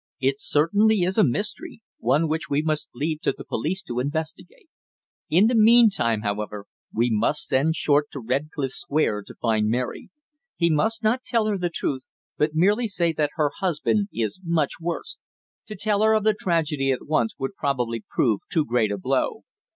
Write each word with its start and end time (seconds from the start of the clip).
"It 0.19 0.39
certainly 0.39 1.01
is 1.03 1.19
a 1.19 1.23
mystery 1.23 1.83
one 1.99 2.27
which 2.27 2.49
we 2.49 2.63
must 2.63 2.89
leave 2.95 3.21
to 3.21 3.35
the 3.37 3.43
police 3.45 3.83
to 3.83 3.99
investigate. 3.99 4.67
In 5.29 5.45
the 5.45 5.53
meantime, 5.53 6.21
however, 6.21 6.65
we 6.91 7.11
must 7.11 7.45
send 7.45 7.75
Short 7.75 8.07
to 8.13 8.19
Redcliffe 8.19 8.71
Square 8.71 9.25
to 9.27 9.35
find 9.39 9.67
Mary. 9.69 10.09
He 10.55 10.71
must 10.71 11.03
not 11.03 11.23
tell 11.23 11.45
her 11.45 11.57
the 11.59 11.69
truth, 11.69 12.07
but 12.35 12.55
merely 12.55 12.87
say 12.87 13.13
that 13.13 13.29
her 13.35 13.51
husband 13.59 14.09
is 14.11 14.41
much 14.43 14.79
worse. 14.81 15.19
To 15.67 15.75
tell 15.75 16.01
her 16.01 16.13
of 16.15 16.23
the 16.23 16.33
tragedy 16.33 16.91
at 16.91 17.05
once 17.05 17.35
would 17.37 17.53
probably 17.55 18.03
prove 18.09 18.39
too 18.51 18.65
great 18.65 18.91
a 18.91 18.97
blow." 18.97 19.43